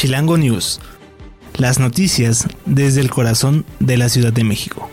[0.00, 0.78] Chilango News.
[1.56, 4.88] Las noticias desde el corazón de la Ciudad de México.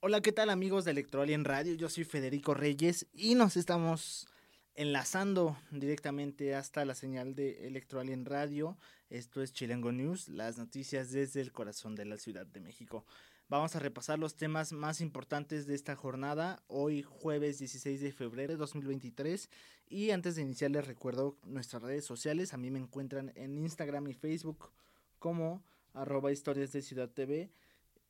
[0.00, 1.72] Hola, ¿qué tal amigos de Electroalien Radio?
[1.76, 4.28] Yo soy Federico Reyes y nos estamos
[4.74, 8.76] enlazando directamente hasta la señal de Electroalien Radio.
[9.08, 13.06] Esto es Chilango News, las noticias desde el corazón de la Ciudad de México.
[13.50, 18.52] Vamos a repasar los temas más importantes de esta jornada, hoy jueves 16 de febrero
[18.52, 19.48] de 2023.
[19.88, 22.52] Y antes de iniciar les recuerdo nuestras redes sociales.
[22.52, 24.70] A mí me encuentran en Instagram y Facebook
[25.18, 27.50] como arroba historias de Ciudad TV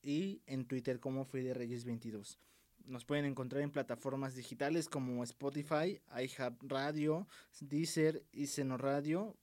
[0.03, 2.41] y en Twitter como Fede Reyes 22.
[2.87, 7.29] Nos pueden encontrar en plataformas digitales como Spotify, iHeartRadio,
[7.61, 9.37] Deezer y Seno Radio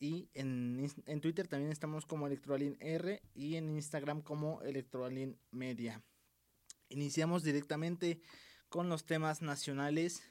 [0.00, 6.02] y en, en Twitter también estamos como Electroalin R y en Instagram como Electroalin Media.
[6.88, 8.20] Iniciamos directamente
[8.70, 10.22] con los temas nacionales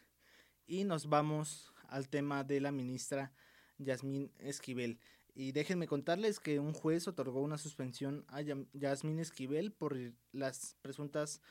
[0.65, 3.31] y nos vamos al tema de la ministra
[3.77, 4.99] Yasmín Esquivel.
[5.35, 9.95] Y déjenme contarles que un juez otorgó una suspensión a Yasmín Esquivel por
[10.31, 11.41] las presuntas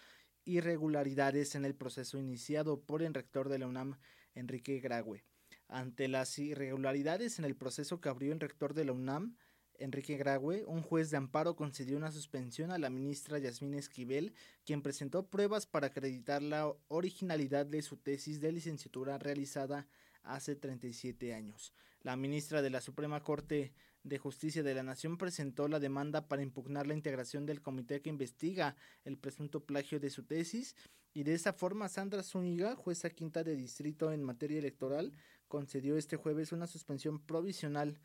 [0.44, 3.96] irregularidades en el proceso iniciado por el rector de la UNAM,
[4.34, 5.24] Enrique Graue.
[5.68, 9.36] Ante las irregularidades en el proceso que abrió el rector de la UNAM,
[9.78, 14.82] Enrique Graue, un juez de amparo concedió una suspensión a la ministra Yasmín Esquivel, quien
[14.82, 19.86] presentó pruebas para acreditar la originalidad de su tesis de licenciatura realizada
[20.22, 21.72] hace 37 años.
[22.02, 23.72] La ministra de la Suprema Corte
[24.02, 28.10] de Justicia de la Nación presentó la demanda para impugnar la integración del comité que
[28.10, 30.74] investiga el presunto plagio de su tesis
[31.14, 35.12] y de esa forma Sandra Zúñiga, jueza quinta de distrito en materia electoral,
[35.48, 37.98] concedió este jueves una suspensión provisional.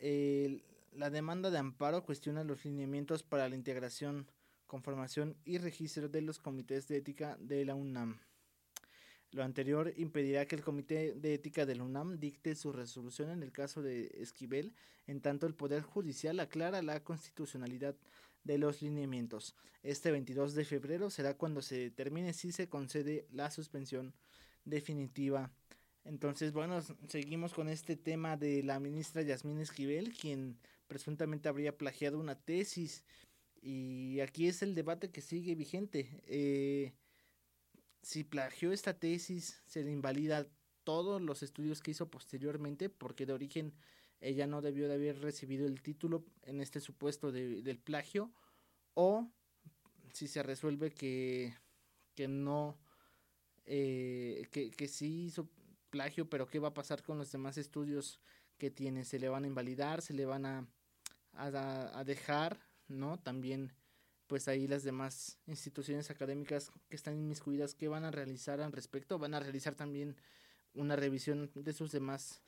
[0.00, 4.30] la demanda de amparo cuestiona los lineamientos para la integración,
[4.66, 8.20] conformación y registro de los comités de ética de la UNAM.
[9.30, 13.42] Lo anterior impedirá que el Comité de Ética de la UNAM dicte su resolución en
[13.42, 14.72] el caso de Esquivel,
[15.06, 17.94] en tanto el Poder Judicial aclara la constitucionalidad
[18.44, 19.54] de los lineamientos.
[19.82, 24.14] Este 22 de febrero será cuando se determine si se concede la suspensión
[24.64, 25.50] definitiva
[26.08, 32.18] entonces, bueno, seguimos con este tema de la ministra Yasmín Esquivel, quien presuntamente habría plagiado
[32.18, 33.04] una tesis.
[33.60, 36.22] Y aquí es el debate que sigue vigente.
[36.26, 36.94] Eh,
[38.00, 40.46] si plagió esta tesis, se le invalida
[40.82, 43.74] todos los estudios que hizo posteriormente, porque de origen
[44.22, 48.32] ella no debió de haber recibido el título en este supuesto del plagio,
[48.94, 49.30] o
[50.14, 51.54] si se resuelve que,
[52.14, 52.78] que no,
[53.66, 55.50] eh, que, que sí hizo
[55.90, 58.20] plagio, pero ¿qué va a pasar con los demás estudios
[58.58, 59.04] que tiene?
[59.04, 60.02] ¿Se le van a invalidar?
[60.02, 60.66] ¿Se le van a,
[61.32, 62.60] a, dejar?
[62.88, 63.18] ¿No?
[63.18, 63.72] También,
[64.26, 69.18] pues ahí las demás instituciones académicas que están inmiscuidas, ¿qué van a realizar al respecto?
[69.18, 70.16] ¿Van a realizar también
[70.74, 72.42] una revisión de sus demás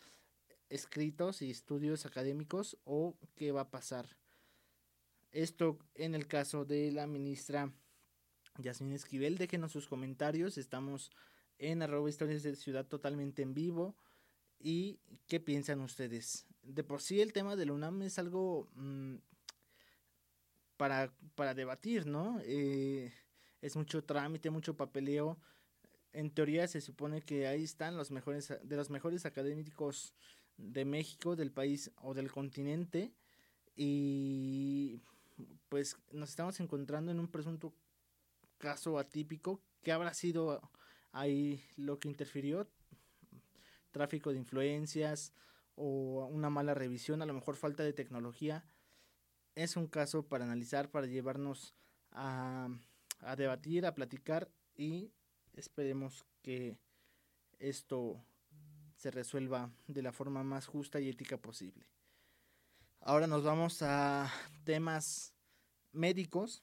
[0.69, 4.17] escritos y estudios académicos o qué va a pasar?
[5.33, 7.72] Esto en el caso de la ministra
[8.59, 11.11] Yasmin Esquivel, déjenos sus comentarios, estamos
[11.60, 13.94] en arroba historias de ciudad totalmente en vivo.
[14.59, 16.47] ¿Y qué piensan ustedes?
[16.62, 19.16] De por sí el tema del UNAM es algo mm,
[20.76, 22.41] para, para debatir, ¿no?
[22.44, 23.12] Eh,
[23.60, 25.38] es mucho trámite, mucho papeleo.
[26.12, 30.15] En teoría se supone que ahí están los mejores, de los mejores académicos
[30.56, 33.12] de México, del país o del continente.
[33.77, 35.00] Y
[35.69, 37.72] pues nos estamos encontrando en un presunto
[38.59, 40.60] caso atípico que habrá sido
[41.12, 42.69] ahí lo que interfirió,
[43.91, 45.32] tráfico de influencias
[45.75, 48.65] o una mala revisión, a lo mejor falta de tecnología,
[49.54, 51.75] es un caso para analizar, para llevarnos
[52.12, 52.69] a,
[53.21, 55.12] a debatir, a platicar y
[55.54, 56.77] esperemos que
[57.59, 58.24] esto
[58.97, 61.86] se resuelva de la forma más justa y ética posible.
[63.01, 64.30] Ahora nos vamos a
[64.65, 65.33] temas
[65.92, 66.62] médicos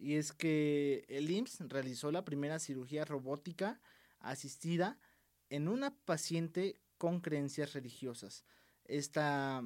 [0.00, 3.80] y es que el IMSS realizó la primera cirugía robótica
[4.18, 4.98] asistida
[5.50, 8.44] en una paciente con creencias religiosas.
[8.84, 9.62] Esta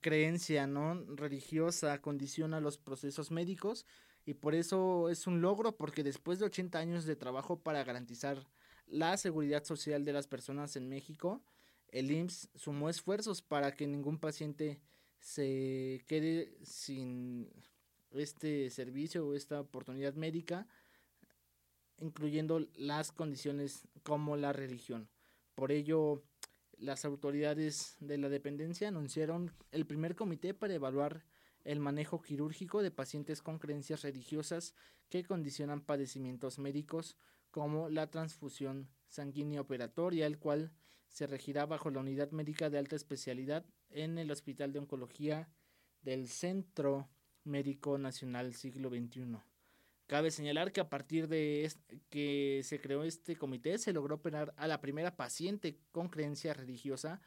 [0.00, 3.86] creencia no religiosa condiciona los procesos médicos
[4.26, 8.46] y por eso es un logro porque después de 80 años de trabajo para garantizar
[8.86, 11.42] la seguridad social de las personas en México,
[11.88, 14.80] el IMSS sumó esfuerzos para que ningún paciente
[15.20, 17.50] se quede sin
[18.12, 20.66] este servicio o esta oportunidad médica,
[21.98, 25.08] incluyendo las condiciones como la religión.
[25.54, 26.22] Por ello,
[26.78, 31.24] las autoridades de la dependencia anunciaron el primer comité para evaluar
[31.64, 34.74] el manejo quirúrgico de pacientes con creencias religiosas
[35.10, 37.16] que condicionan padecimientos médicos
[37.50, 40.72] como la transfusión sanguínea operatoria, el cual
[41.08, 45.48] se regirá bajo la unidad médica de alta especialidad en el Hospital de Oncología
[46.02, 47.08] del Centro
[47.44, 49.38] Médico Nacional Siglo XXI.
[50.06, 51.70] Cabe señalar que a partir de
[52.08, 57.20] que se creó este comité se logró operar a la primera paciente con creencia religiosa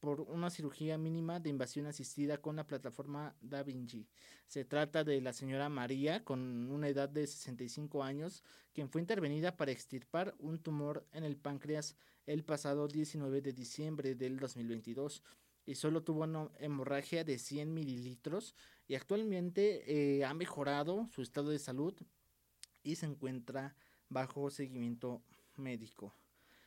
[0.00, 4.08] por una cirugía mínima de invasión asistida con la plataforma Da Vinci.
[4.46, 9.56] Se trata de la señora María, con una edad de 65 años, quien fue intervenida
[9.58, 11.96] para extirpar un tumor en el páncreas
[12.26, 15.22] el pasado 19 de diciembre del 2022
[15.66, 18.54] y solo tuvo una hemorragia de 100 mililitros
[18.90, 21.94] y actualmente eh, ha mejorado su estado de salud
[22.82, 23.76] y se encuentra
[24.08, 25.22] bajo seguimiento
[25.54, 26.12] médico.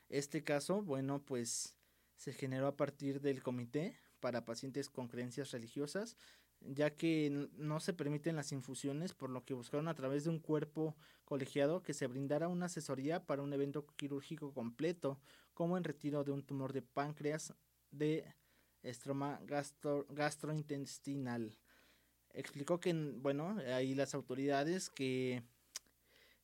[0.08, 1.76] Este caso, bueno, pues
[2.16, 6.16] se generó a partir del comité para pacientes con creencias religiosas,
[6.62, 10.40] ya que no se permiten las infusiones, por lo que buscaron a través de un
[10.40, 10.96] cuerpo
[11.26, 15.20] colegiado que se brindara una asesoría para un evento quirúrgico completo,
[15.54, 17.54] como en retiro de un tumor de páncreas
[17.92, 18.34] de
[18.82, 19.42] estroma
[20.08, 21.60] gastrointestinal.
[22.34, 25.44] Explicó que, bueno, ahí las autoridades que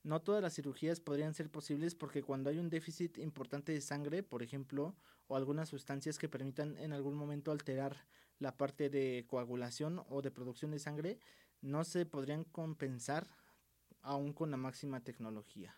[0.04, 4.24] no todas las cirugías podrían ser posibles porque cuando hay un déficit importante de sangre,
[4.24, 4.96] por ejemplo,
[5.28, 8.06] o algunas sustancias que permitan en algún momento alterar
[8.40, 11.20] la parte de coagulación o de producción de sangre,
[11.62, 13.28] no se podrían compensar
[14.02, 15.76] aún con la máxima tecnología.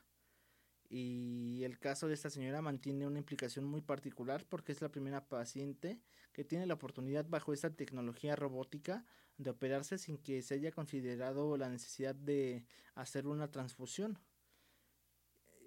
[0.94, 5.26] Y el caso de esta señora mantiene una implicación muy particular porque es la primera
[5.26, 6.02] paciente
[6.34, 9.06] que tiene la oportunidad bajo esta tecnología robótica
[9.38, 14.20] de operarse sin que se haya considerado la necesidad de hacer una transfusión.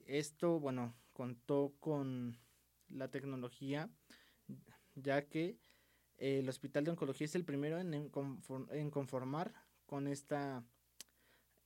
[0.05, 2.38] Esto, bueno, contó con
[2.91, 3.88] la tecnología,
[4.94, 5.59] ya que
[6.19, 8.11] el Hospital de Oncología es el primero en,
[8.91, 9.55] conformar
[9.87, 10.62] con esta,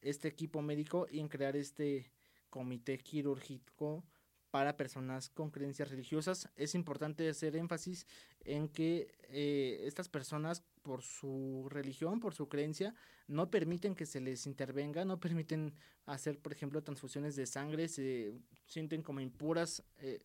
[0.01, 2.13] este equipo médico y en crear este
[2.51, 4.05] comité quirúrgico
[4.51, 6.49] para personas con creencias religiosas.
[6.57, 8.07] Es importante hacer énfasis
[8.41, 12.95] en que eh, estas personas, por su religión, por su creencia,
[13.27, 15.75] no permiten que se les intervenga, no permiten
[16.07, 18.33] hacer, por ejemplo, transfusiones de sangre, se
[18.67, 19.85] sienten como impuras.
[19.99, 20.21] Eh,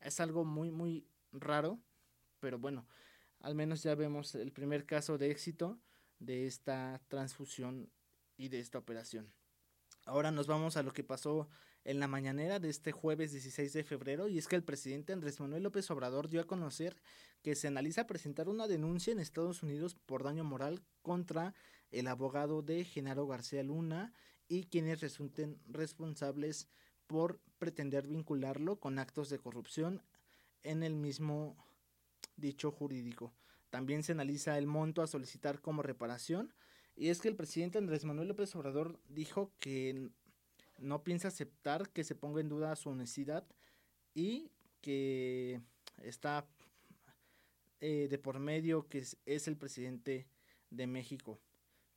[0.00, 1.80] es algo muy, muy raro,
[2.40, 2.86] pero bueno,
[3.40, 5.80] al menos ya vemos el primer caso de éxito
[6.18, 7.90] de esta transfusión
[8.36, 9.32] y de esta operación.
[10.06, 11.48] Ahora nos vamos a lo que pasó
[11.84, 15.40] en la mañanera de este jueves 16 de febrero y es que el presidente Andrés
[15.40, 17.02] Manuel López Obrador dio a conocer
[17.42, 21.54] que se analiza presentar una denuncia en Estados Unidos por daño moral contra
[21.90, 24.12] el abogado de Genaro García Luna
[24.46, 26.68] y quienes resulten responsables
[27.08, 30.04] por pretender vincularlo con actos de corrupción
[30.62, 31.56] en el mismo
[32.36, 33.34] dicho jurídico.
[33.70, 36.54] También se analiza el monto a solicitar como reparación
[36.96, 40.10] y es que el presidente Andrés Manuel López Obrador dijo que
[40.78, 43.46] no piensa aceptar que se ponga en duda su honestidad
[44.14, 44.50] y
[44.80, 45.60] que
[46.02, 46.46] está
[47.80, 50.26] eh, de por medio que es, el presidente
[50.70, 51.38] de México.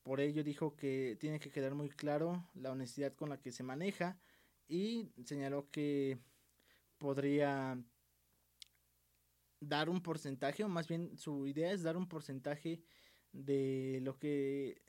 [0.03, 3.63] Por ello dijo que tiene que quedar muy claro la honestidad con la que se
[3.63, 4.19] maneja
[4.67, 6.19] y señaló que
[6.97, 7.81] podría
[9.61, 12.81] dar un porcentaje, o más bien su idea es dar un porcentaje
[13.31, 14.81] de lo que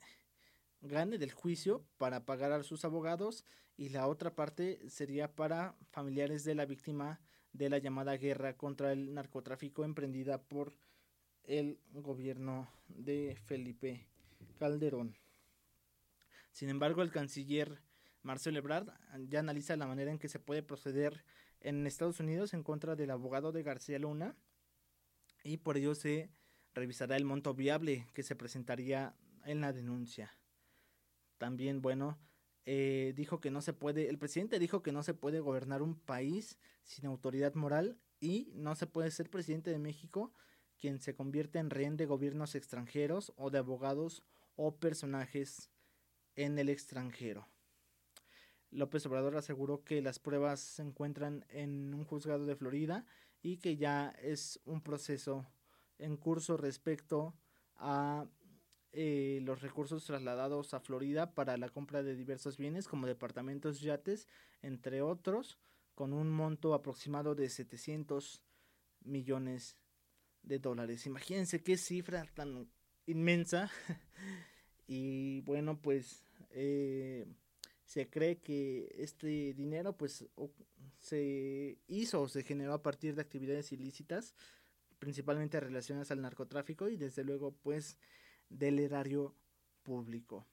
[0.81, 3.45] gane del juicio para pagar a sus abogados
[3.77, 7.19] y la otra parte sería para familiares de la víctima
[7.53, 10.77] de la llamada guerra contra el narcotráfico emprendida por
[11.43, 14.07] el gobierno de Felipe
[14.59, 15.15] Calderón.
[16.51, 17.81] Sin embargo, el canciller
[18.23, 18.89] Marcelo Ebrard
[19.27, 21.23] ya analiza la manera en que se puede proceder
[21.59, 24.35] en Estados Unidos en contra del abogado de García Luna
[25.43, 26.29] y por ello se
[26.73, 30.35] revisará el monto viable que se presentaría en la denuncia.
[31.37, 32.19] También, bueno,
[32.65, 35.95] eh, dijo que no se puede, el presidente dijo que no se puede gobernar un
[35.95, 40.33] país sin autoridad moral y no se puede ser presidente de México
[40.77, 44.23] quien se convierte en rehén de gobiernos extranjeros o de abogados
[44.55, 45.69] o personajes
[46.35, 47.47] en el extranjero.
[48.71, 53.05] López Obrador aseguró que las pruebas se encuentran en un juzgado de Florida
[53.41, 55.45] y que ya es un proceso
[56.01, 57.33] en curso respecto
[57.77, 58.27] a
[58.91, 64.27] eh, los recursos trasladados a Florida para la compra de diversos bienes como departamentos, yates,
[64.61, 65.59] entre otros,
[65.95, 68.43] con un monto aproximado de 700
[69.05, 69.77] millones
[70.43, 71.05] de dólares.
[71.05, 72.69] Imagínense qué cifra tan
[73.05, 73.71] inmensa.
[74.87, 77.25] y bueno, pues eh,
[77.85, 80.25] se cree que este dinero pues
[80.97, 84.35] se hizo o se generó a partir de actividades ilícitas,
[85.01, 87.97] principalmente relacionadas al narcotráfico y desde luego pues
[88.49, 89.35] del erario
[89.81, 90.45] público.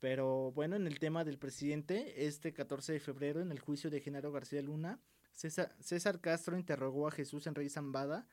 [0.00, 4.00] Pero bueno, en el tema del presidente, este 14 de febrero, en el juicio de
[4.00, 5.00] Genaro García Luna,
[5.32, 8.26] César, Castro interrogó a Jesús Enrique Zambada,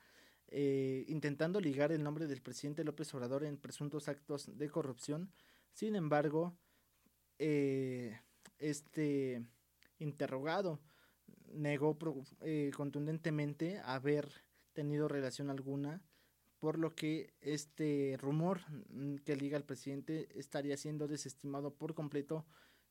[0.47, 5.31] eh, intentando ligar el nombre del presidente López Obrador en presuntos actos de corrupción.
[5.73, 6.57] Sin embargo,
[7.37, 8.19] eh,
[8.57, 9.45] este
[9.99, 10.79] interrogado
[11.53, 11.95] negó
[12.41, 14.44] eh, contundentemente haber
[14.75, 16.03] tenido relación alguna,
[16.60, 22.46] por lo que este rumor mm, que liga al presidente estaría siendo desestimado por completo,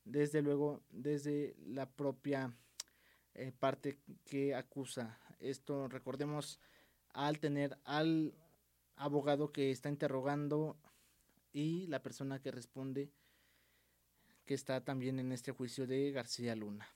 [0.04, 2.52] desde luego desde la propia
[3.34, 5.18] eh, parte que acusa.
[5.38, 6.58] Esto recordemos
[7.12, 8.34] al tener al
[8.96, 10.76] abogado que está interrogando
[11.52, 13.10] y la persona que responde
[14.44, 16.88] que está también en este juicio de García Luna.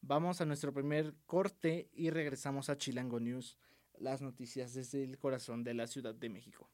[0.00, 3.56] Vamos a nuestro primer corte y regresamos a Chilango News,
[3.98, 6.68] las noticias desde el corazón de la Ciudad de México.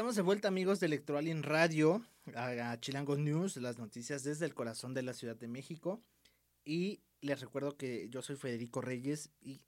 [0.00, 2.02] Estamos de vuelta amigos de Electroalien Radio,
[2.34, 6.00] a, Chilango News, las noticias desde el corazón de la Ciudad de México.
[6.64, 9.60] Y les recuerdo que yo soy Federico Reyes y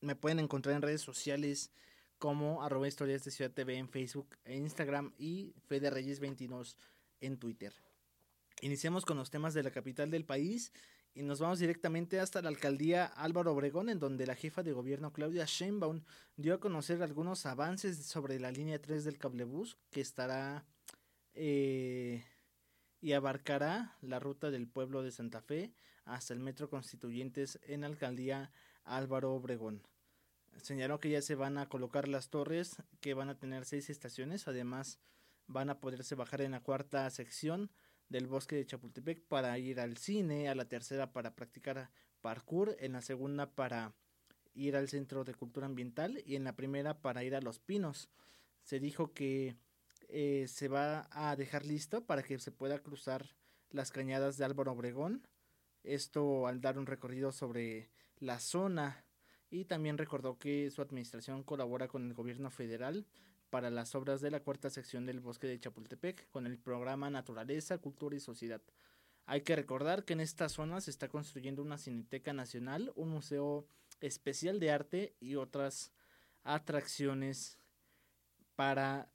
[0.00, 1.70] me pueden encontrar en redes sociales
[2.18, 6.76] como arroba historias de Ciudad TV en Facebook e Instagram y Fede Reyes 22
[7.20, 7.72] en Twitter.
[8.62, 10.72] Iniciamos con los temas de la capital del país
[11.14, 15.12] y nos vamos directamente hasta la alcaldía Álvaro Obregón, en donde la jefa de gobierno
[15.12, 16.02] Claudia Sheinbaum
[16.36, 20.64] dio a conocer algunos avances sobre la línea 3 del cablebús que estará
[21.34, 22.24] eh,
[23.00, 25.72] y abarcará la ruta del pueblo de Santa Fe
[26.04, 28.52] hasta el metro Constituyentes en la alcaldía
[28.84, 29.82] Álvaro Obregón.
[30.62, 34.46] Señaló que ya se van a colocar las torres que van a tener seis estaciones,
[34.46, 34.98] además
[35.46, 37.70] van a poderse bajar en la cuarta sección
[38.10, 41.90] del bosque de Chapultepec para ir al cine, a la tercera para practicar
[42.20, 43.94] parkour, en la segunda para
[44.52, 48.10] ir al Centro de Cultura Ambiental y en la primera para ir a Los Pinos.
[48.62, 49.56] Se dijo que
[50.08, 53.24] eh, se va a dejar listo para que se pueda cruzar
[53.70, 55.26] las cañadas de Álvaro Obregón.
[55.84, 59.04] Esto al dar un recorrido sobre la zona
[59.50, 63.06] y también recordó que su administración colabora con el gobierno federal
[63.50, 67.78] para las obras de la cuarta sección del bosque de Chapultepec con el programa Naturaleza,
[67.78, 68.62] Cultura y Sociedad.
[69.26, 73.66] Hay que recordar que en esta zona se está construyendo una cineteca nacional, un museo
[74.00, 75.92] especial de arte y otras
[76.42, 77.58] atracciones
[78.56, 79.12] para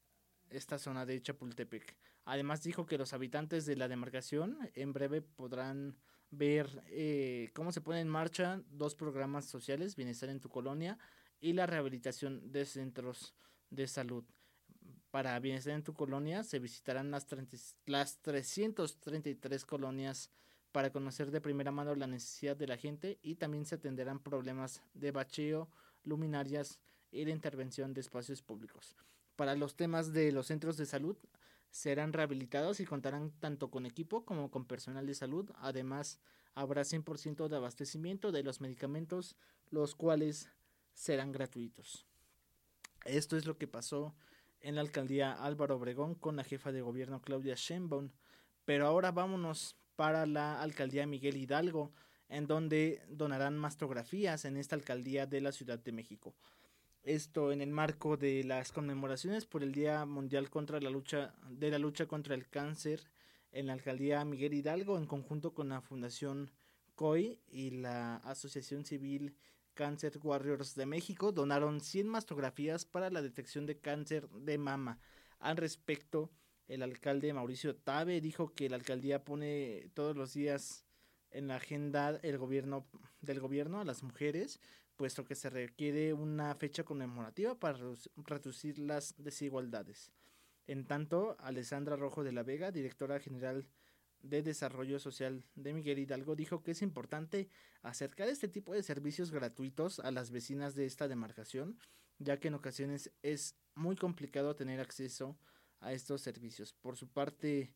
[0.49, 1.95] esta zona de Chapultepec.
[2.25, 5.97] Además dijo que los habitantes de la demarcación en breve podrán
[6.31, 10.97] ver eh, cómo se ponen en marcha dos programas sociales, Bienestar en tu colonia
[11.39, 13.35] y la rehabilitación de centros
[13.75, 14.23] de salud.
[15.11, 17.27] Para bienestar en tu colonia se visitarán las,
[17.85, 20.29] las 333 colonias
[20.71, 24.81] para conocer de primera mano la necesidad de la gente y también se atenderán problemas
[24.93, 25.69] de bacheo,
[26.03, 26.79] luminarias
[27.11, 28.97] y de intervención de espacios públicos.
[29.37, 31.15] Para los temas de los centros de salud
[31.71, 35.49] serán rehabilitados y contarán tanto con equipo como con personal de salud.
[35.55, 36.19] Además,
[36.53, 39.35] habrá 100% de abastecimiento de los medicamentos,
[39.69, 40.49] los cuales
[40.93, 42.05] serán gratuitos.
[43.05, 44.15] Esto es lo que pasó
[44.61, 48.09] en la alcaldía Álvaro Obregón con la jefa de gobierno Claudia Sheinbaum.
[48.65, 51.93] Pero ahora vámonos para la alcaldía Miguel Hidalgo,
[52.29, 56.33] en donde donarán mastografías en esta alcaldía de la Ciudad de México.
[57.03, 61.69] Esto en el marco de las conmemoraciones por el Día Mundial contra la lucha de
[61.69, 63.01] la lucha contra el cáncer
[63.51, 66.49] en la alcaldía Miguel Hidalgo en conjunto con la Fundación
[66.95, 69.35] COI y la Asociación Civil
[69.75, 74.99] Cancer Warriors de México donaron 100 mastografías para la detección de cáncer de mama.
[75.39, 76.31] Al respecto,
[76.67, 80.85] el alcalde Mauricio Tabe dijo que la alcaldía pone todos los días
[81.29, 82.87] en la agenda el gobierno
[83.21, 84.59] del gobierno a las mujeres,
[84.95, 87.77] puesto que se requiere una fecha conmemorativa para
[88.15, 90.11] reducir las desigualdades.
[90.67, 93.67] En tanto, Alessandra Rojo de la Vega, directora general de
[94.29, 97.49] Desarrollo Social de Miguel Hidalgo dijo que es importante
[97.81, 101.77] acercar este tipo de servicios gratuitos a las vecinas de esta demarcación,
[102.19, 105.37] ya que en ocasiones es muy complicado tener acceso
[105.79, 106.73] a estos servicios.
[106.73, 107.73] Por su parte,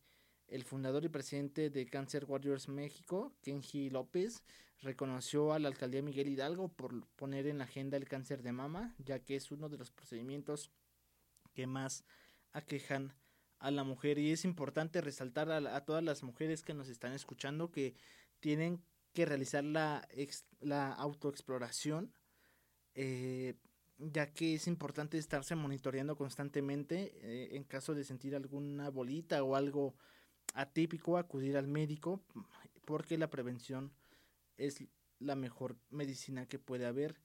[0.47, 4.43] el fundador y presidente de Cancer Warriors México, Kenji López,
[4.81, 8.95] reconoció a la alcaldía Miguel Hidalgo por poner en la agenda el cáncer de mama,
[8.97, 10.71] ya que es uno de los procedimientos
[11.53, 12.05] que más
[12.53, 13.13] aquejan
[13.59, 17.71] a la mujer y es importante resaltar a, todas las mujeres que nos están escuchando
[17.71, 17.95] que
[18.39, 18.81] tienen
[19.13, 20.07] que realizar la,
[20.61, 22.13] la autoexploración,
[22.95, 23.55] eh,
[23.97, 29.55] ya que es importante estarse monitoreando constantemente eh, en caso de sentir alguna bolita o
[29.55, 29.95] algo
[30.53, 32.23] atípico, acudir al médico,
[32.85, 33.91] porque la prevención
[34.57, 34.83] es
[35.19, 37.19] la mejor medicina que puede haber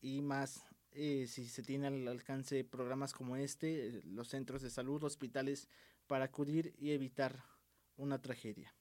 [0.00, 5.02] y más eh, si se tiene al alcance programas como este, los centros de salud,
[5.04, 5.68] hospitales,
[6.06, 7.44] para acudir y evitar
[7.96, 8.74] una tragedia.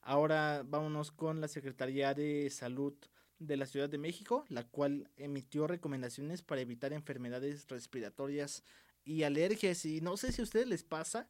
[0.00, 2.94] Ahora vámonos con la Secretaría de Salud
[3.38, 8.64] de la Ciudad de México, la cual emitió recomendaciones para evitar enfermedades respiratorias
[9.04, 9.84] y alergias.
[9.84, 11.28] Y no sé si a ustedes les pasa,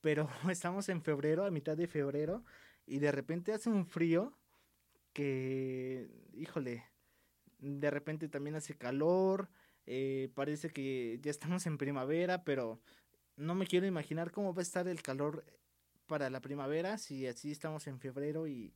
[0.00, 2.44] pero estamos en febrero, a mitad de febrero,
[2.86, 4.36] y de repente hace un frío
[5.12, 6.84] que, híjole,
[7.58, 9.48] de repente también hace calor,
[9.86, 12.80] eh, parece que ya estamos en primavera, pero
[13.36, 15.44] no me quiero imaginar cómo va a estar el calor
[16.06, 18.72] para la primavera, si así estamos en febrero y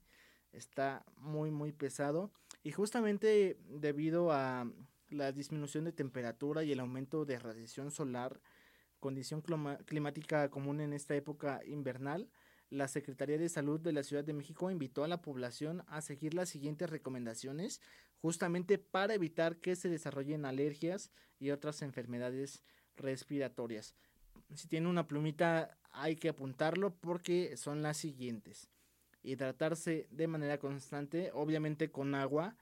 [0.52, 2.30] está muy muy pesado.
[2.62, 4.70] Y justamente debido a
[5.08, 8.40] la disminución de temperatura y el aumento de radiación solar,
[9.00, 9.42] condición
[9.86, 12.28] climática común en esta época invernal,
[12.68, 16.34] la Secretaría de Salud de la Ciudad de México invitó a la población a seguir
[16.34, 17.80] las siguientes recomendaciones
[18.20, 22.62] justamente para evitar que se desarrollen alergias y otras enfermedades
[22.96, 23.94] respiratorias.
[24.54, 28.68] Si tiene una plumita hay que apuntarlo porque son las siguientes.
[29.22, 32.56] Hidratarse de manera constante, obviamente con agua.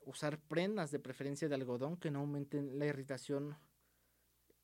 [0.00, 3.56] Usar prendas de preferencia de algodón que no aumenten la irritación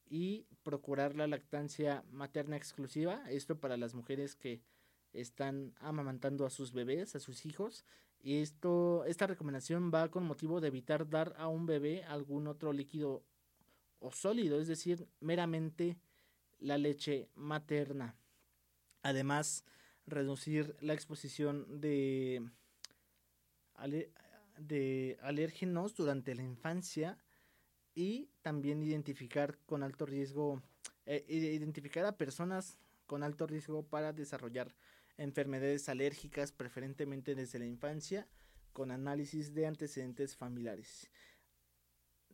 [0.08, 3.22] y procurar la lactancia materna exclusiva.
[3.28, 4.62] Esto para las mujeres que
[5.12, 7.84] están amamantando a sus bebés, a sus hijos.
[8.22, 12.72] Y esto, esta recomendación va con motivo de evitar dar a un bebé algún otro
[12.72, 13.24] líquido
[13.98, 15.96] o sólido, es decir, meramente
[16.58, 18.16] la leche materna.
[19.02, 19.64] Además,
[20.06, 22.48] reducir la exposición de,
[25.22, 27.18] alérgenos durante la infancia
[27.94, 30.62] y también identificar con alto riesgo,
[31.06, 34.74] eh, identificar a personas con alto riesgo para desarrollar
[35.16, 38.28] enfermedades alérgicas, preferentemente desde la infancia,
[38.72, 41.10] con análisis de antecedentes familiares.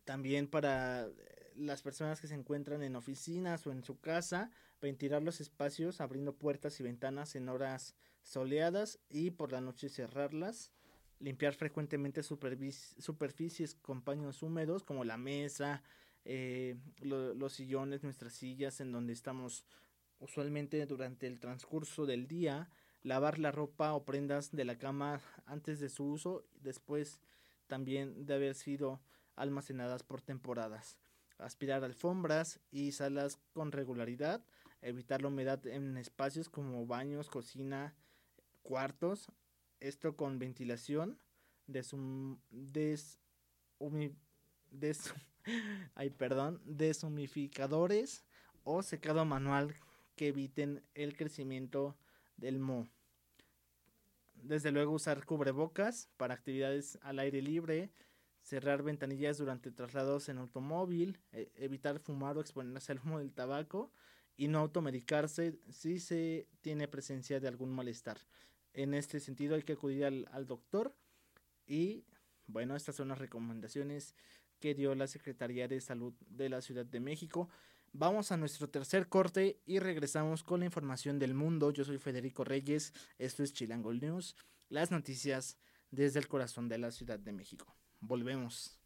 [0.05, 1.09] También para
[1.55, 4.49] las personas que se encuentran en oficinas o en su casa,
[4.81, 10.71] ventilar los espacios abriendo puertas y ventanas en horas soleadas y por la noche cerrarlas.
[11.19, 15.83] Limpiar frecuentemente superficies con paños húmedos como la mesa,
[16.23, 19.65] eh, los sillones, nuestras sillas en donde estamos
[20.19, 22.69] usualmente durante el transcurso del día.
[23.01, 27.19] Lavar la ropa o prendas de la cama antes de su uso, después
[27.67, 28.99] también de haber sido
[29.35, 30.97] almacenadas por temporadas
[31.39, 34.43] aspirar alfombras y salas con regularidad,
[34.81, 37.95] evitar la humedad en espacios como baños, cocina,
[38.61, 39.31] cuartos,
[39.79, 41.17] esto con ventilación,
[41.67, 43.19] desum, des,
[44.69, 45.13] des,
[46.65, 48.25] deshumificadores
[48.63, 49.73] o secado manual
[50.19, 51.95] que eviten el crecimiento
[52.35, 52.89] del moho.
[54.33, 57.89] Desde luego usar cubrebocas para actividades al aire libre,
[58.41, 63.93] cerrar ventanillas durante traslados en automóvil, e, evitar fumar o exponerse al humo del tabaco
[64.35, 68.17] y no automedicarse si se tiene presencia de algún malestar.
[68.73, 70.93] En este sentido hay que acudir al, al doctor
[71.65, 72.03] y
[72.45, 74.15] bueno, estas son las recomendaciones
[74.59, 77.47] que dio la Secretaría de Salud de la Ciudad de México.
[77.93, 81.71] Vamos a nuestro tercer corte y regresamos con la información del mundo.
[81.71, 84.35] Yo soy Federico Reyes, esto es Chilango News,
[84.69, 85.57] las noticias
[85.89, 87.75] desde el corazón de la Ciudad de México.
[87.99, 88.78] Volvemos.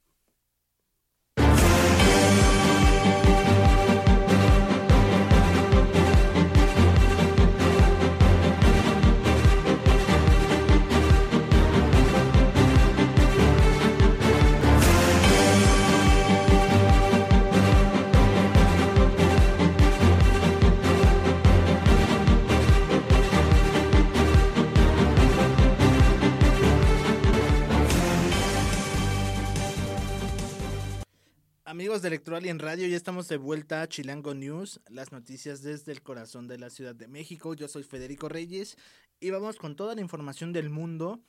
[31.73, 35.63] Amigos de Electoral y en Radio, ya estamos de vuelta a Chilango News, las noticias
[35.63, 37.55] desde el corazón de la Ciudad de México.
[37.55, 38.77] Yo soy Federico Reyes
[39.19, 41.19] y vamos con toda la información del mundo.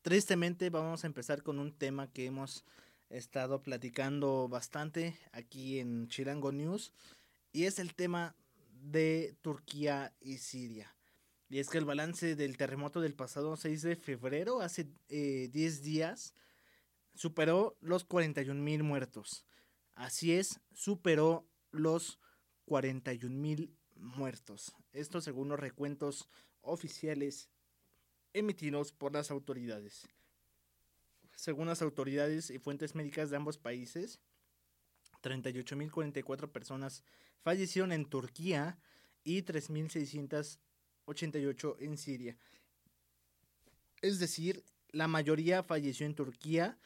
[0.00, 2.64] Tristemente vamos a empezar con un tema que hemos
[3.10, 6.94] estado platicando bastante aquí en Chilango News
[7.52, 8.34] y es el tema
[8.70, 10.96] de Turquía y Siria.
[11.50, 15.82] Y es que el balance del terremoto del pasado 6 de febrero, hace 10 eh,
[15.82, 16.32] días,
[17.12, 19.44] superó los 41 mil muertos.
[19.94, 22.18] Así es, superó los
[22.64, 24.74] 41 mil muertos.
[24.92, 26.28] Esto según los recuentos
[26.60, 27.50] oficiales
[28.32, 30.08] emitidos por las autoridades.
[31.36, 34.20] Según las autoridades y fuentes médicas de ambos países,
[35.22, 37.04] 38.044 personas
[37.42, 38.78] fallecieron en Turquía
[39.24, 42.36] y 3.688 en Siria.
[44.00, 46.78] Es decir, la mayoría falleció en Turquía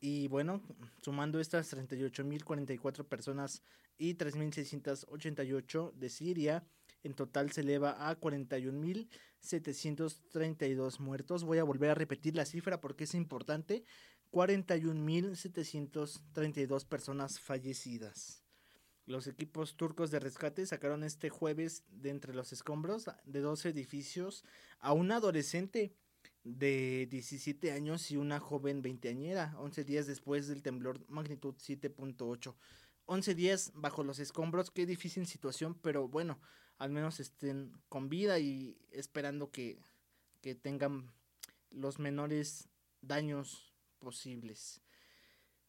[0.00, 0.62] y bueno,
[1.02, 3.62] sumando estas 38.044 personas
[3.98, 6.64] y 3.688 de Siria,
[7.02, 11.44] en total se eleva a 41.732 muertos.
[11.44, 13.84] Voy a volver a repetir la cifra porque es importante.
[14.32, 18.42] 41.732 personas fallecidas.
[19.06, 24.44] Los equipos turcos de rescate sacaron este jueves de entre los escombros de dos edificios
[24.78, 25.96] a un adolescente
[26.44, 32.54] de 17 años y una joven veinteañera, 11 días después del temblor magnitud 7.8.
[33.06, 36.40] 11 días bajo los escombros, qué difícil situación, pero bueno,
[36.78, 39.82] al menos estén con vida y esperando que,
[40.40, 41.12] que tengan
[41.70, 42.68] los menores
[43.02, 44.80] daños posibles.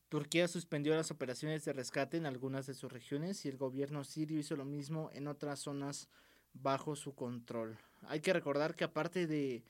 [0.07, 4.39] Turquía suspendió las operaciones de rescate en algunas de sus regiones y el gobierno sirio
[4.39, 6.09] hizo lo mismo en otras zonas
[6.53, 7.77] bajo su control.
[8.01, 9.63] Hay que recordar que aparte de,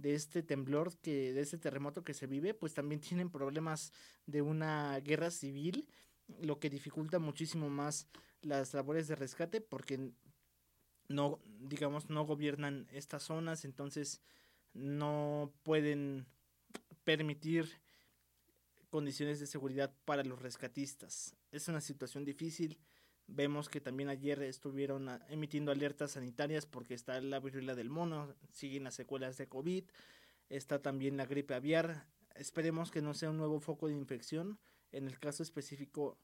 [0.00, 3.92] de este temblor, que, de este terremoto que se vive, pues también tienen problemas
[4.26, 5.88] de una guerra civil,
[6.40, 8.06] lo que dificulta muchísimo más
[8.42, 10.12] las labores de rescate porque
[11.08, 14.20] no, digamos, no gobiernan estas zonas, entonces
[14.74, 16.26] no pueden
[17.04, 17.80] permitir
[18.90, 21.34] condiciones de seguridad para los rescatistas.
[21.50, 22.78] Es una situación difícil.
[23.28, 28.34] Vemos que también ayer estuvieron ah, emitiendo alertas sanitarias porque está la viruela del mono,
[28.52, 29.84] siguen las secuelas de COVID,
[30.48, 32.06] está también la gripe aviar.
[32.34, 34.58] Esperemos que no sea un nuevo foco de infección
[34.92, 36.18] en el caso específico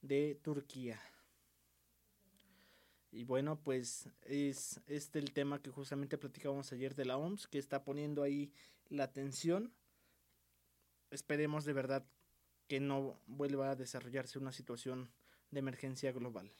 [0.00, 1.00] de Turquía.
[3.10, 7.58] Y bueno, pues es este el tema que justamente platicábamos ayer de la OMS, que
[7.58, 8.52] está poniendo ahí
[8.88, 9.72] la atención
[11.14, 12.04] esperemos de verdad
[12.66, 15.10] que no vuelva a desarrollarse una situación
[15.54, 16.52] de emergencia global.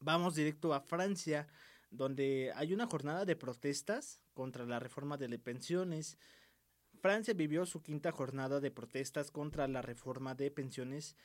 [0.00, 1.48] Vamos directo a Francia,
[1.90, 6.18] donde hay una jornada de protestas contra la reforma de pensiones.
[7.00, 11.16] Francia vivió su quinta jornada de protestas contra la reforma de pensiones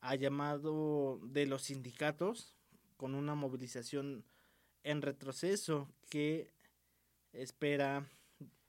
[0.00, 2.56] a llamado de los sindicatos,
[2.96, 4.24] con una movilización
[4.82, 6.52] en retroceso que
[7.32, 8.06] espera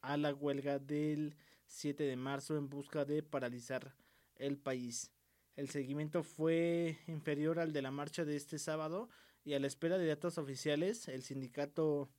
[0.02, 1.36] a la huelga del
[1.68, 3.94] 7 de marzo en busca de paralizar
[4.36, 5.12] el país.
[5.56, 9.10] El seguimiento fue inferior al de la marcha de este sábado
[9.44, 12.10] y a la espera de datos oficiales, el sindicato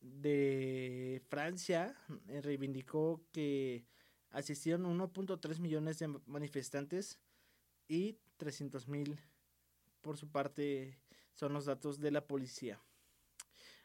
[0.00, 1.96] de Francia
[2.28, 3.84] eh, reivindicó que
[4.30, 7.18] asistieron 1.3 millones de manifestantes
[7.88, 9.20] y 300 mil
[10.00, 10.98] por su parte
[11.34, 12.80] son los datos de la policía.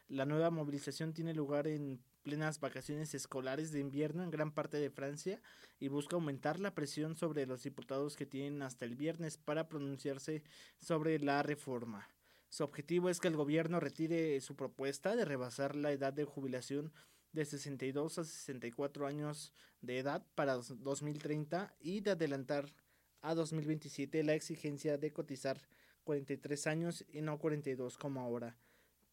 [0.08, 4.90] La nueva movilización tiene lugar en plenas vacaciones escolares de invierno en gran parte de
[4.90, 5.40] Francia
[5.78, 10.42] y busca aumentar la presión sobre los diputados que tienen hasta el viernes para pronunciarse
[10.80, 12.08] sobre la reforma.
[12.48, 16.92] Su objetivo es que el gobierno retire su propuesta de rebasar la edad de jubilación
[17.32, 22.74] de 62 a 64 años de edad para 2030 y de adelantar
[23.20, 25.60] a 2027 la exigencia de cotizar
[26.04, 28.56] 43 años y no 42 como ahora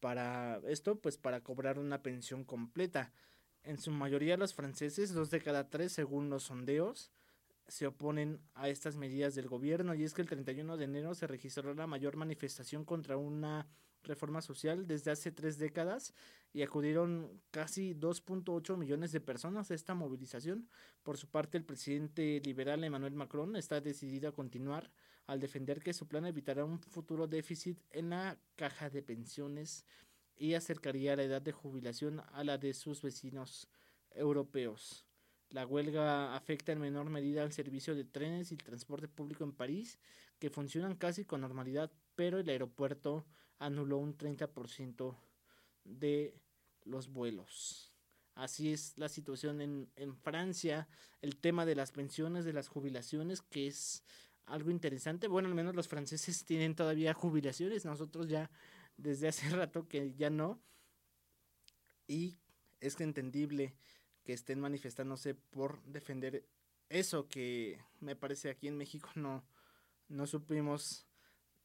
[0.02, 3.12] para esto, pues para cobrar una pensión completa.
[3.62, 7.12] En su mayoría los franceses, dos de cada tres según los sondeos,
[7.68, 11.28] se oponen a estas medidas del gobierno y es que el 31 de enero se
[11.28, 13.68] registró la mayor manifestación contra una
[14.02, 16.14] reforma social desde hace tres décadas
[16.52, 20.68] y acudieron casi 2.8 millones de personas a esta movilización.
[21.04, 24.90] Por su parte, el presidente liberal Emmanuel Macron está decidido a continuar
[25.26, 29.84] al defender que su plan evitará un futuro déficit en la caja de pensiones
[30.36, 33.68] y acercaría la edad de jubilación a la de sus vecinos
[34.10, 35.06] europeos.
[35.50, 39.98] La huelga afecta en menor medida al servicio de trenes y transporte público en París,
[40.38, 43.26] que funcionan casi con normalidad, pero el aeropuerto
[43.58, 45.16] anuló un 30%
[45.84, 46.34] de
[46.84, 47.92] los vuelos.
[48.34, 50.88] Así es la situación en, en Francia,
[51.20, 54.02] el tema de las pensiones, de las jubilaciones, que es
[54.46, 55.28] algo interesante.
[55.28, 58.50] Bueno, al menos los franceses tienen todavía jubilaciones, nosotros ya
[58.96, 60.60] desde hace rato que ya no.
[62.06, 62.38] Y
[62.80, 63.74] es entendible
[64.24, 66.44] que estén manifestándose por defender
[66.88, 69.44] eso que me parece aquí en México no,
[70.08, 71.06] no supimos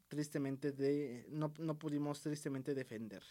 [0.07, 3.23] tristemente de, no, no pudimos tristemente defender.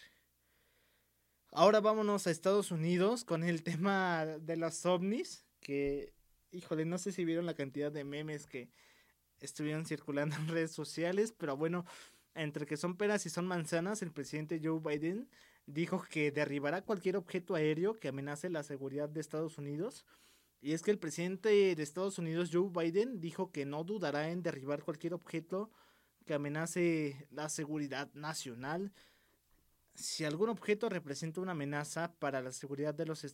[1.51, 6.13] Ahora vámonos a Estados Unidos con el tema de los ovnis, que,
[6.51, 8.69] híjole, no sé si vieron la cantidad de memes que
[9.39, 11.85] estuvieron circulando en redes sociales, pero bueno,
[12.35, 15.27] entre que son peras y son manzanas, el presidente Joe Biden
[15.65, 20.05] dijo que derribará cualquier objeto aéreo que amenace la seguridad de Estados Unidos.
[20.61, 24.41] Y es que el presidente de Estados Unidos, Joe Biden, dijo que no dudará en
[24.41, 25.71] derribar cualquier objeto
[26.25, 28.91] que amenace la seguridad nacional.
[29.93, 33.25] Si algún objeto representa una amenaza para la seguridad de los,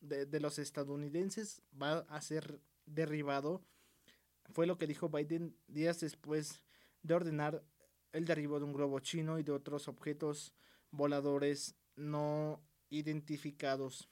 [0.00, 3.62] de los estadounidenses, va a ser derribado.
[4.52, 6.62] Fue lo que dijo Biden días después
[7.02, 7.62] de ordenar
[8.12, 10.54] el derribo de un globo chino y de otros objetos
[10.90, 14.08] voladores no identificados.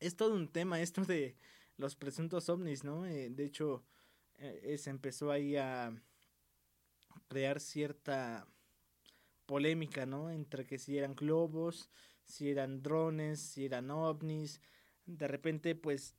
[0.00, 1.36] Es todo un tema esto de
[1.76, 3.06] los presuntos ovnis, ¿no?
[3.06, 3.84] Eh, de hecho,
[4.38, 5.92] eh, se empezó ahí a
[7.28, 8.46] crear cierta
[9.46, 10.30] polémica, ¿no?
[10.30, 11.90] Entre que si eran globos,
[12.24, 14.60] si eran drones, si eran ovnis.
[15.06, 16.14] De repente, pues,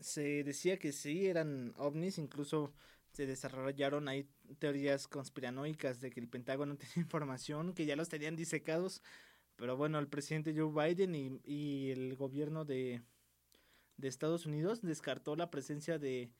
[0.00, 2.72] se decía que sí eran ovnis, incluso
[3.12, 8.36] se desarrollaron ahí teorías conspiranoicas de que el Pentágono tenía información, que ya los tenían
[8.36, 9.02] disecados,
[9.56, 13.02] pero bueno, el presidente Joe Biden y, y el gobierno de,
[14.00, 16.30] de Estados Unidos descartó la presencia de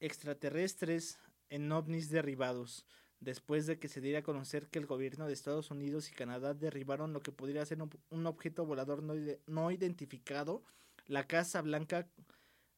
[0.00, 2.84] extraterrestres en ovnis derribados,
[3.20, 6.54] después de que se diera a conocer que el gobierno de Estados Unidos y Canadá
[6.54, 7.78] derribaron lo que podría ser
[8.10, 9.14] un, objeto volador no,
[9.46, 10.62] no identificado.
[11.06, 12.08] La Casa Blanca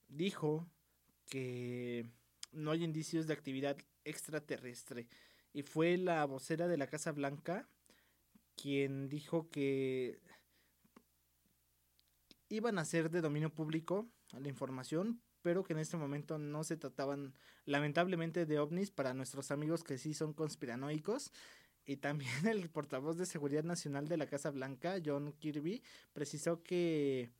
[0.08, 0.66] dijo
[1.26, 2.10] que
[2.52, 5.08] no hay indicios de actividad extraterrestre.
[5.52, 7.68] Y fue la vocera de la Casa Blanca
[8.60, 10.20] quien dijo que
[12.48, 16.76] iban a ser de dominio público la información, pero que en este momento no se
[16.76, 21.32] trataban lamentablemente de ovnis para nuestros amigos que sí son conspiranoicos.
[21.84, 27.30] Y también el portavoz de Seguridad Nacional de la Casa Blanca, John Kirby, precisó que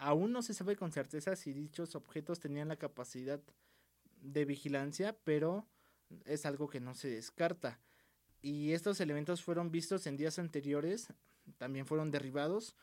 [0.00, 3.40] aún no se sabe con certeza si dichos objetos tenían la capacidad
[4.22, 5.66] de vigilancia, pero
[6.24, 7.78] es algo que no se descarta.
[8.40, 11.08] Y estos elementos fueron vistos en días anteriores,
[11.58, 12.74] también fueron derribados,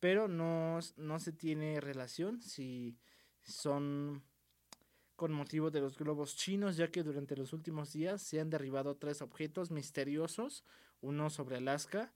[0.00, 2.98] pero no, no se tiene relación si
[3.42, 4.22] son
[5.16, 8.98] con motivo de los globos chinos, ya que durante los últimos días se han derribado
[8.98, 10.62] tres objetos misteriosos,
[11.00, 12.12] uno sobre Alaska,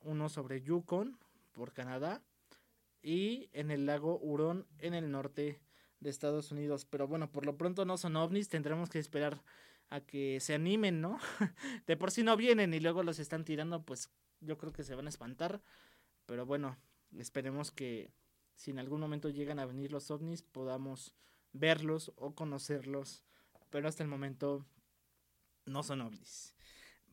[0.00, 1.18] uno sobre Yukon
[1.54, 2.22] por Canadá
[3.06, 5.60] y en el lago Hurón en el norte
[6.00, 6.84] de Estados Unidos.
[6.84, 9.44] Pero bueno, por lo pronto no son ovnis, tendremos que esperar
[9.90, 11.20] a que se animen, ¿no?
[11.86, 14.96] De por sí no vienen y luego los están tirando, pues yo creo que se
[14.96, 15.62] van a espantar.
[16.26, 16.76] Pero bueno,
[17.16, 18.10] esperemos que
[18.56, 21.14] si en algún momento llegan a venir los ovnis, podamos
[21.52, 23.22] verlos o conocerlos.
[23.70, 24.66] Pero hasta el momento
[25.64, 26.55] no son ovnis.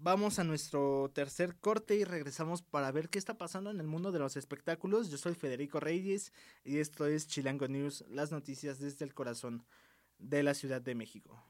[0.03, 4.11] Vamos a nuestro tercer corte y regresamos para ver qué está pasando en el mundo
[4.11, 5.09] de los espectáculos.
[5.09, 6.33] Yo soy Federico Reyes
[6.65, 9.65] y esto es Chilango News, las noticias desde el corazón
[10.17, 11.41] de la Ciudad de México.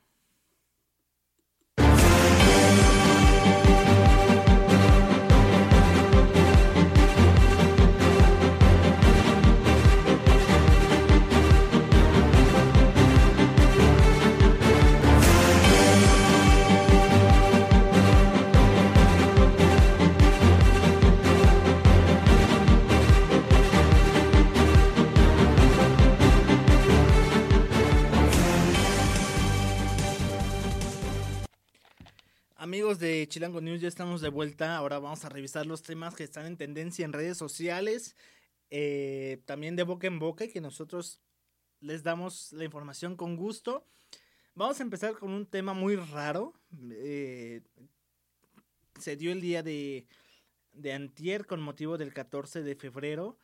[32.63, 34.77] Amigos de Chilango News, ya estamos de vuelta.
[34.77, 38.15] Ahora vamos a revisar los temas que están en tendencia en redes sociales,
[38.69, 41.19] eh, también de boca en boca, y que nosotros
[41.81, 43.85] les damos la información con gusto.
[44.55, 46.53] Vamos a empezar con un tema muy raro.
[46.89, 47.63] Eh,
[48.97, 50.07] se dio el día de,
[50.71, 53.37] de Antier con motivo del 14 de febrero.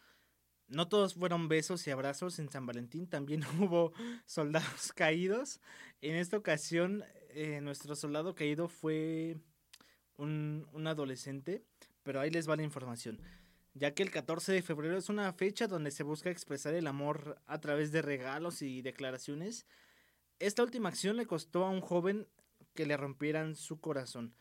[0.69, 3.91] No todos fueron besos y abrazos en San Valentín, también hubo
[4.25, 5.59] soldados caídos.
[5.99, 9.37] En esta ocasión eh, nuestro soldado caído fue
[10.17, 11.63] un, adolescente,
[12.03, 13.21] pero ahí les va la información.
[13.73, 17.41] Ya que el 14 de febrero es una fecha donde se busca expresar el amor
[17.45, 19.65] a través de regalos y declaraciones,
[20.39, 22.27] esta última acción le costó a un joven
[22.73, 24.33] que le rompieran su corazón.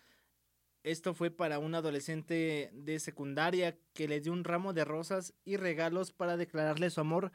[0.85, 5.57] Esto fue para un adolescente de secundaria que le dio un ramo de rosas y
[5.57, 7.33] regalos para declararle su amor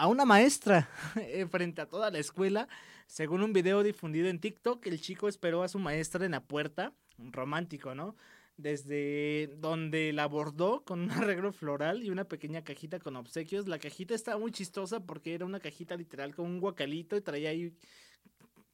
[0.00, 2.68] a una maestra eh, frente a toda la escuela.
[3.06, 6.94] Según un video difundido en TikTok, el chico esperó a su maestra en la puerta,
[7.18, 8.16] romántico, ¿no?
[8.56, 13.68] Desde donde la abordó con un arreglo floral y una pequeña cajita con obsequios.
[13.68, 17.50] La cajita estaba muy chistosa porque era una cajita literal con un guacalito y traía
[17.50, 17.76] ahí,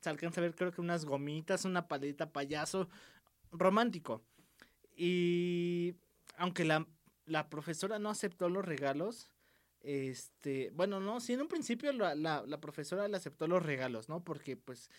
[0.01, 2.89] se alcanza a ver creo que unas gomitas, una paleta payaso,
[3.51, 4.23] romántico.
[4.95, 5.97] Y
[6.37, 6.87] aunque la,
[7.25, 9.29] la profesora no aceptó los regalos,
[9.81, 14.09] este, bueno, no, sí, en un principio la, la, la, profesora le aceptó los regalos,
[14.09, 14.25] ¿no?
[14.25, 14.91] Porque pues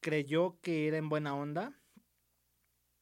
[0.00, 1.74] creyó que era en buena onda.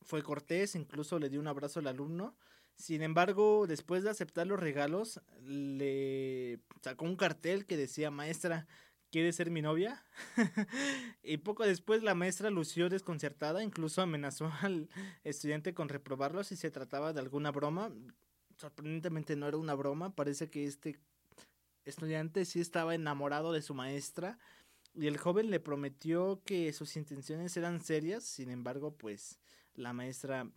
[0.02, 2.36] Fue cortés, incluso le dio un abrazo al alumno.
[2.78, 8.68] Sin embargo, después de aceptar los regalos, le sacó un cartel que decía, maestra,
[9.10, 10.04] ¿quiere ser mi novia?
[11.22, 14.88] y poco después la maestra lució desconcertada, incluso amenazó al
[15.24, 17.92] estudiante con reprobarlo si se trataba de alguna broma.
[18.56, 21.00] Sorprendentemente no era una broma, parece que este
[21.88, 24.38] estudiante sí estaba enamorado de su maestra
[24.94, 29.38] y el joven le prometió que sus intenciones eran serias, sin embargo, pues
[29.74, 30.50] la maestra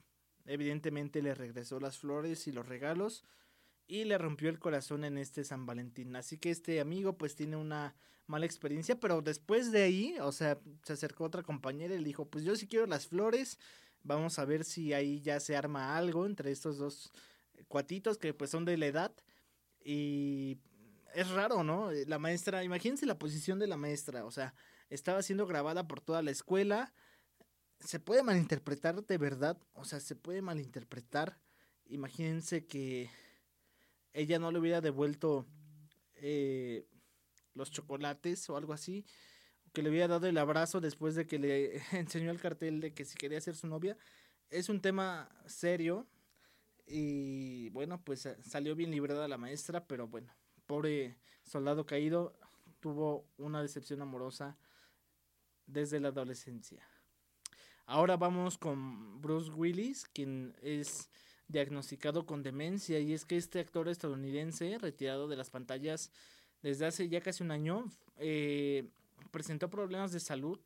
[0.46, 3.24] evidentemente le regresó las flores y los regalos
[3.88, 6.16] y le rompió el corazón en este San Valentín.
[6.16, 10.60] Así que este amigo pues tiene una mala experiencia, pero después de ahí, o sea,
[10.84, 13.60] se acercó otra compañera y le dijo, pues yo sí quiero las flores,
[14.04, 17.12] vamos a ver si ahí ya se arma algo entre estos dos
[17.68, 19.14] cuatitos que pues son de la edad
[19.84, 20.58] y
[21.14, 21.92] es raro, ¿no?
[22.08, 24.54] La maestra, imagínense la posición de la maestra, o sea,
[24.90, 26.94] estaba siendo grabada por toda la escuela,
[27.80, 31.40] se puede malinterpretar de verdad, o sea, se puede malinterpretar,
[31.86, 33.10] imagínense que
[34.14, 35.48] ella no le hubiera devuelto
[36.16, 36.88] eh,
[37.54, 39.06] los chocolates o algo así,
[39.74, 43.06] que le hubiera dado el abrazo después de que le enseñó el cartel de que
[43.06, 43.98] si quería ser su novia.
[44.50, 46.08] Es un tema serio
[46.86, 50.34] y bueno, pues salió bien librada la maestra, pero bueno,
[50.72, 52.34] pobre soldado caído
[52.80, 54.58] tuvo una decepción amorosa
[55.68, 56.82] desde la adolescencia.
[57.86, 61.10] Ahora vamos con Bruce Willis, quien es
[61.50, 66.10] diagnosticado con demencia y es que este actor estadounidense retirado de las pantallas
[66.62, 68.88] desde hace ya casi un año eh,
[69.30, 70.58] presentó problemas de salud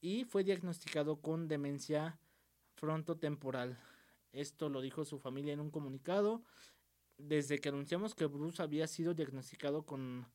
[0.00, 2.20] y fue diagnosticado con demencia
[2.76, 3.80] frontotemporal.
[4.32, 6.44] Esto lo dijo su familia en un comunicado.
[7.18, 10.26] Desde que anunciamos que Bruce había sido diagnosticado con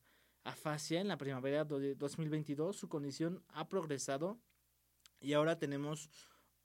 [0.44, 4.38] afasia en la primavera de 2022, su condición ha progresado
[5.20, 6.08] y ahora tenemos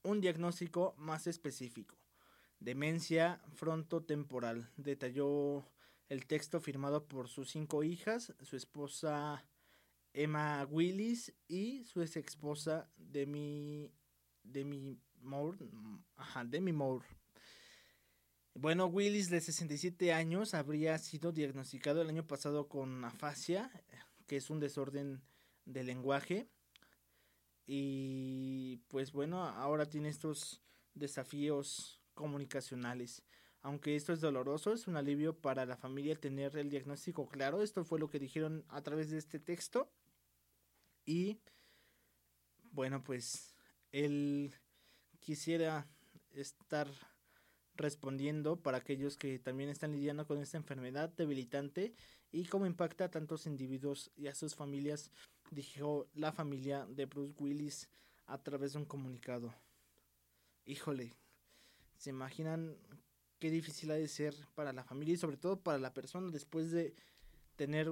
[0.04, 1.98] un diagnóstico más específico.
[2.60, 4.72] Demencia frontotemporal.
[4.78, 5.66] Detalló
[6.08, 9.46] el texto firmado por sus cinco hijas, su esposa
[10.14, 13.92] Emma Willis y su ex esposa Demi,
[14.44, 15.58] Demi Moore.
[16.16, 17.06] Ajá, Demi Moore.
[18.58, 23.70] Bueno, Willis de 67 años habría sido diagnosticado el año pasado con afasia,
[24.28, 25.22] que es un desorden
[25.66, 26.48] de lenguaje.
[27.68, 30.62] Y pues bueno, ahora tiene estos
[30.94, 33.24] desafíos comunicacionales.
[33.62, 37.62] Aunque esto es doloroso, es un alivio para la familia tener el diagnóstico claro.
[37.62, 39.92] Esto fue lo que dijeron a través de este texto.
[41.04, 41.42] Y
[42.72, 43.54] bueno, pues
[43.92, 44.56] él
[45.20, 45.90] quisiera
[46.32, 46.88] estar
[47.78, 51.94] respondiendo para aquellos que también están lidiando con esta enfermedad debilitante
[52.32, 55.12] y cómo impacta a tantos individuos y a sus familias,
[55.52, 57.90] dijo la familia de Bruce Willis
[58.26, 59.54] a través de un comunicado.
[60.66, 61.14] Híjole,
[61.98, 62.78] ¿Se imaginan
[63.40, 66.72] qué difícil ha de ser para la familia y sobre todo para la persona después
[66.72, 66.94] de
[67.56, 67.92] tener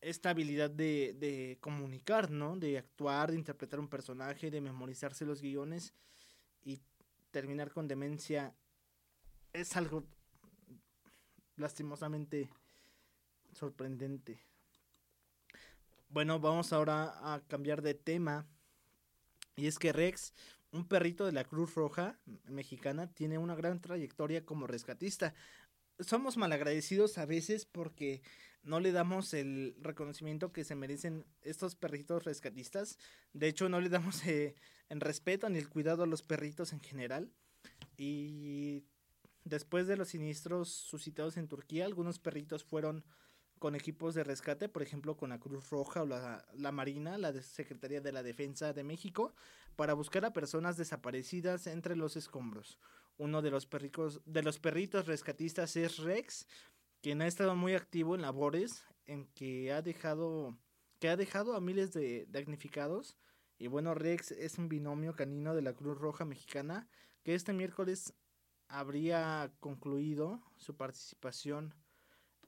[0.00, 2.56] esta habilidad de, de comunicar, ¿no?
[2.56, 5.94] De actuar, de interpretar un personaje, de memorizarse los guiones
[7.32, 8.54] terminar con demencia
[9.52, 10.04] es algo
[11.56, 12.48] lastimosamente
[13.52, 14.38] sorprendente.
[16.08, 18.46] Bueno, vamos ahora a cambiar de tema.
[19.56, 20.34] Y es que Rex,
[20.70, 25.34] un perrito de la Cruz Roja mexicana tiene una gran trayectoria como rescatista.
[25.98, 28.22] Somos malagradecidos a veces porque
[28.62, 32.98] no le damos el reconocimiento que se merecen estos perritos rescatistas.
[33.32, 34.54] De hecho, no le damos eh,
[34.92, 37.32] el respeto ni el cuidado a los perritos en general.
[37.96, 38.84] Y
[39.42, 43.02] después de los siniestros suscitados en Turquía, algunos perritos fueron
[43.58, 47.32] con equipos de rescate, por ejemplo con la Cruz Roja o la, la Marina, la
[47.40, 49.34] Secretaría de la Defensa de México,
[49.76, 52.78] para buscar a personas desaparecidas entre los escombros.
[53.16, 56.46] Uno de los, perricos, de los perritos rescatistas es Rex,
[57.00, 60.54] quien ha estado muy activo en labores en que ha dejado,
[60.98, 63.16] que ha dejado a miles de damnificados.
[63.62, 66.88] Y bueno, Rex es un binomio canino de la Cruz Roja Mexicana
[67.22, 68.12] que este miércoles
[68.66, 71.72] habría concluido su participación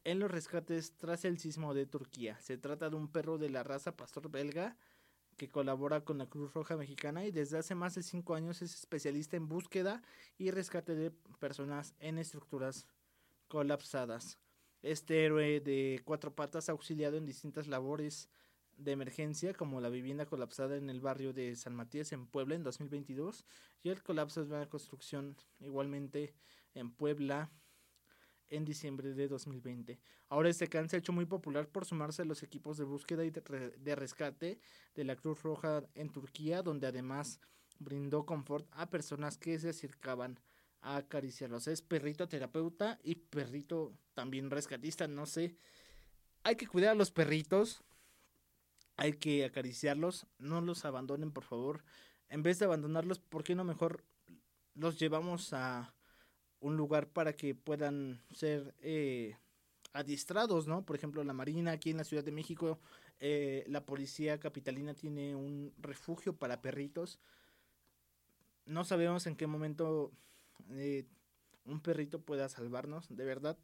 [0.03, 2.41] en los rescates tras el sismo de Turquía.
[2.41, 4.77] Se trata de un perro de la raza pastor belga
[5.37, 8.75] que colabora con la Cruz Roja Mexicana y desde hace más de cinco años es
[8.75, 10.03] especialista en búsqueda
[10.37, 12.89] y rescate de personas en estructuras
[13.47, 14.41] colapsadas.
[14.83, 18.29] Este héroe de cuatro patas ha auxiliado en distintas labores
[18.77, 22.63] de emergencia como la vivienda colapsada en el barrio de San Matías en Puebla en
[22.63, 23.45] 2022
[23.83, 26.35] y el colapso de una construcción igualmente
[26.75, 27.51] en Puebla
[28.49, 29.99] en diciembre de 2020.
[30.29, 33.25] Ahora este can se ha hecho muy popular por sumarse a los equipos de búsqueda
[33.25, 34.59] y de, rescate
[34.95, 37.41] de la Cruz Roja en Turquía, donde además
[37.79, 40.39] brindó confort a personas que se acercaban
[40.81, 41.67] a acariciarlos.
[41.67, 45.57] Es perrito terapeuta y perrito también rescatista, no sé.
[46.43, 47.83] Hay que cuidar a los perritos,
[48.97, 51.85] hay que acariciarlos, no los abandonen por favor.
[52.29, 54.05] En vez de abandonarlos, ¿por qué no mejor
[54.75, 55.95] los llevamos a
[56.61, 59.37] un lugar para que puedan ser eh,
[59.93, 60.85] adiestrados, ¿no?
[60.85, 62.79] Por ejemplo, la Marina aquí en la Ciudad de México,
[63.21, 67.19] eh, la Policía Capitalina tiene un refugio para perritos.
[68.67, 70.11] No sabemos en qué momento
[70.71, 71.05] eh,
[71.65, 73.59] un perrito pueda salvarnos, de verdad.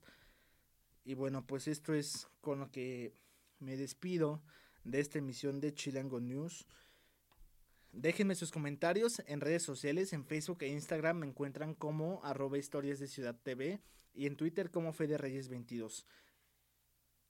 [1.04, 3.14] Y bueno, pues esto es con lo que
[3.58, 4.42] me despido
[4.84, 6.66] de esta emisión de Chilango News.
[7.92, 12.98] Déjenme sus comentarios en redes sociales, en Facebook e Instagram me encuentran como arroba historias
[13.00, 13.80] de Ciudad TV
[14.14, 16.06] y en Twitter como Fede Reyes 22.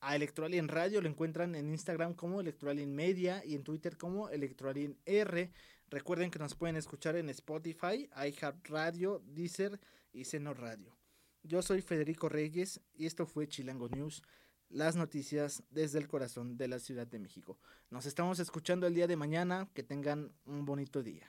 [0.03, 4.99] A Electroalien Radio lo encuentran en Instagram como Electroalien Media y en Twitter como Electroalien
[5.05, 5.51] R.
[5.89, 9.79] Recuerden que nos pueden escuchar en Spotify, iHeartRadio, Deezer
[10.13, 10.97] y Seno Radio.
[11.43, 14.23] Yo soy Federico Reyes y esto fue Chilango News,
[14.71, 17.59] las noticias desde el corazón de la Ciudad de México.
[17.91, 21.29] Nos estamos escuchando el día de mañana, que tengan un bonito día.